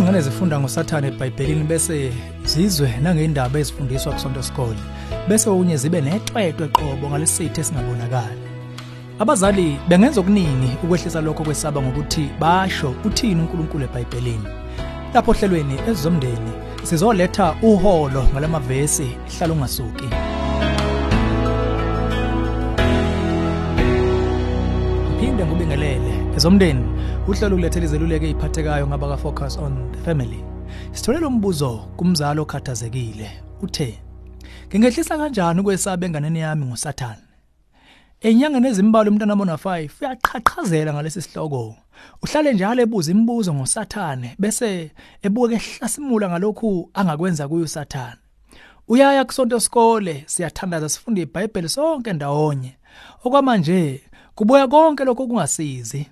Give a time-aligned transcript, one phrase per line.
[0.00, 2.12] izingane zifunda ngosathane eBhayibhelini bese
[2.44, 4.80] zizwe nangeindaba ezifundiswa kusonto sikole
[5.28, 8.40] bese unye zibe netwetwe qobo ngalesithe singabonakali
[9.18, 14.48] abazali bengenza okuningi ukwehlisa lokho kwesaba ngokuthi basho uthini uNkulunkulu eBhayibhelini.
[15.14, 19.08] Lapho hlelweni ezomndeni sizoletha uholo ngalamavesi
[19.38, 20.08] hlala ungasuki.
[25.20, 26.89] Phinde ngubingelele ezomndeni
[27.30, 30.44] uhlelo ulethele izeluleko eziphathekayo ngaba ka focus on the family.
[30.92, 33.30] Sitholela umbuzo kumzalo okhathazekile
[33.62, 33.98] uthe
[34.68, 37.22] ngingehlisa kanjani ukwesaba enganeni yami ngosathane
[38.20, 41.76] enyangeni ezimbalwa umntana mona 5 uyaqhaqhazela ngalesi sihloko.
[42.22, 44.90] Uhlale njalo ebuza imibuzo ngosathane bese
[45.22, 48.20] ebuke ehlasimula ngalokhu angakwenza kuyo usathane.
[48.88, 52.72] Uyaya kusonto sikole siyathandaza sifunde iBhayibheli sonke ndawonye.
[53.24, 54.02] Okwamanje
[54.34, 56.06] kubuya konke lokho kungasizi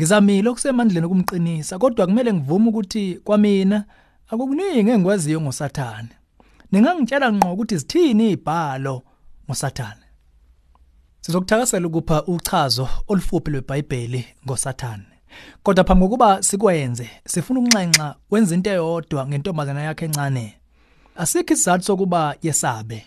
[0.00, 3.84] ngizamile okusemandleni ukumqinisa kodwa kumele ngivume ukuthi kwamina
[4.28, 6.08] akukuningi engikwaziyo ngosathane.
[6.72, 9.02] Ningangitshela ngqo ukuthi zithini izibhalo
[9.46, 10.06] ngosathane.
[11.20, 15.04] Sizokuthakasela ukupha uchazo olufuphi lweBhayibheli ngosathane.
[15.62, 20.54] Kodwa phambi kokuba sikwenze sifuna ukunxenxa wenza into eyodwa ngentombazana yakhe encane.
[21.16, 23.06] Asikho isizathu sokuba yesabe.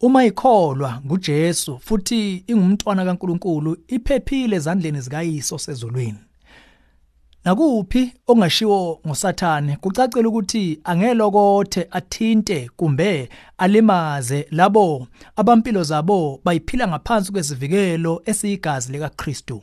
[0.00, 6.27] Uma ikholwa nguJesu futhi ingumntwana kaNkuluNkulu iphephile ezandleni zikaYiso sezulwini
[7.44, 9.76] nakuphi ongashiwo ngosathane?
[9.76, 19.62] Kucacile ukuthi angelokothe athinte kumbe alimaze labo abampilo zabo bayiphila ngaphansi kwesivikelo esiyigazi likaKristu.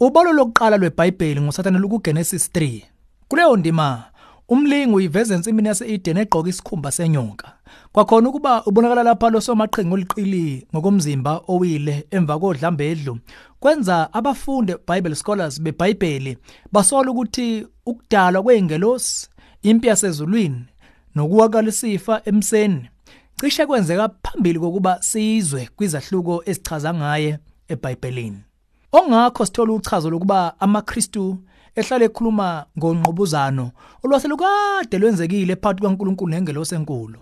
[0.00, 2.82] Ubalo lokuqala lweBhayibheli ngosathane lukuGenesis 3
[3.28, 4.04] kuleyo ndima
[4.48, 7.52] umlingi uyiveza ensimini yase-Eden egqoka isikhumba senyoka
[7.92, 13.18] kwakhona ukuba ubonakala lapha losomaqhinga oliqili ngokomzimba owile emva kodlambedlu
[13.60, 16.38] kwenza abafunde Bible scholars beBhayibheli
[16.72, 19.28] basola ukuthi ukudalwa kweingelosi
[19.62, 20.64] impi yasezulwini
[21.14, 22.88] nokuwakalisifa emseni
[23.40, 27.38] cishe kwenzeka phambili kokuba sizwe kwizahluko esichaza ngaye
[27.68, 28.38] eBhayibhelini.
[28.92, 31.38] Ongakho sithola uchazo lokuba amaKristu
[31.76, 33.70] ehlale ekhuluma ngonqubuzano
[34.02, 37.18] olwaselukade lwenzekile phakathi kaNkuluNkulu nengelosi enkulu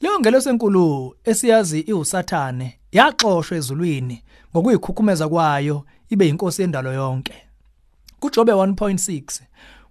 [0.00, 5.76] leyo ngelosi enkulu esiyazi iwusathane yaxoshwa ezulwini ngokuyikhukhumeza kwayo
[6.10, 7.34] ibe inkosi yendalo yonke.
[8.20, 9.40] kuJobe 1.6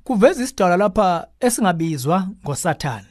[0.03, 3.07] kuveza isidalwa lapha esingabizwa ngosathane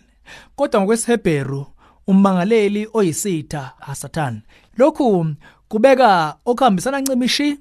[0.57, 1.67] kodwa ngokwesiHebheru
[2.07, 4.41] ummangaleli oyisitha aSatan
[4.79, 5.27] lokhu
[5.69, 7.59] kubeka okuhambisana ncimishi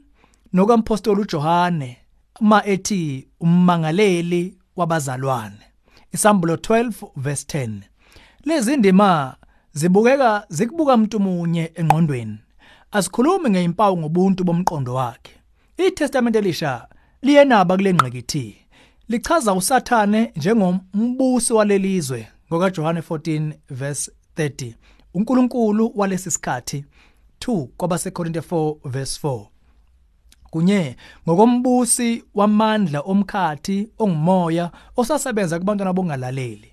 [0.54, 1.98] nokampostoli uJohane
[2.40, 5.58] ma ethi ummangaleli wabazalwane.
[6.14, 7.80] Isambulo 12 verse 10
[8.44, 9.36] lezi ndima
[9.74, 12.38] zibukeka zikubuka umuntu munye engqondweni.
[12.92, 15.32] Asikhulumi ngeimpawu ngobuntu bomqondo wakhe.
[15.78, 16.88] iTestament elisha
[17.22, 18.58] liyenaba kule ngqikithi
[19.10, 24.74] lichaza usathane njengombusi walelizwe ngoka John 14 verse 30
[25.14, 26.86] uNkulunkulu walesi sikhathi
[27.40, 29.46] 2 kwabaseKorinte 4 verse 4
[30.56, 30.96] kunye
[31.28, 36.70] ngokombusi wamandla omkhathi ongumoya osasebenza kubantwana bongalaleli.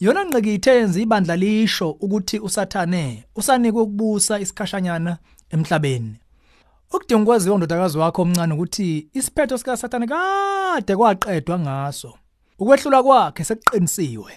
[0.00, 5.18] Yona ngqikithe yenza ibandla lisho ukuthi usathane usanikwe ukubusa isikhashanyana
[5.50, 6.14] emhlabeni.
[6.94, 12.12] Ukudinga ukwaziwa ndodakazi wakho omncane ukuthi isiphetho sika sathane kade kwaqedwa ngaso.
[12.58, 14.32] Ukwehlula kwakhe sekuqinisiwe.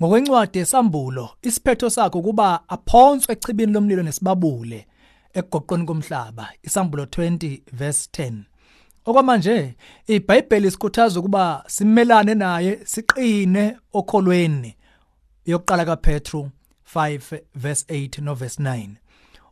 [0.00, 4.86] Ngokwencwadi yesambulo isiphetho sakho kuba aphonswe echibini lomlilo nesibabule.
[5.38, 8.32] Ekugoqweni komhlaba isambulo 20 verse 10
[9.08, 9.76] okwamanje
[10.06, 14.76] iBhayibheli sikhuthaza ukuba simelane naye siqine okholweni.
[15.46, 16.50] Yokuqala kaPetru
[16.94, 18.88] 5 verse 8 no verse 9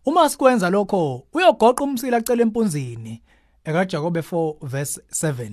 [0.06, 3.22] uma sikwenza lokho uyogoqa umsila acela empunzini.
[3.64, 5.50] ekaJakobe 4 verse 7